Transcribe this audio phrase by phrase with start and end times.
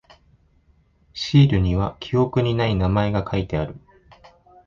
[1.13, 3.75] シールには記憶にない名前が書いてある。